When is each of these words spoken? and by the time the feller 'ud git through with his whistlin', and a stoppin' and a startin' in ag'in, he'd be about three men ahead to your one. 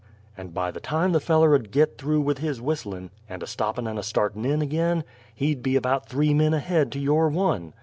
and 0.35 0.51
by 0.51 0.71
the 0.71 0.79
time 0.79 1.11
the 1.11 1.19
feller 1.19 1.53
'ud 1.53 1.69
git 1.69 1.95
through 1.99 2.21
with 2.21 2.39
his 2.39 2.59
whistlin', 2.59 3.11
and 3.29 3.43
a 3.43 3.45
stoppin' 3.45 3.85
and 3.85 3.99
a 3.99 4.01
startin' 4.01 4.43
in 4.45 4.59
ag'in, 4.59 5.03
he'd 5.35 5.61
be 5.61 5.75
about 5.75 6.09
three 6.09 6.33
men 6.33 6.55
ahead 6.55 6.91
to 6.91 6.97
your 6.97 7.29
one. 7.29 7.71